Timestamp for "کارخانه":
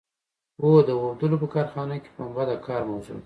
1.55-1.95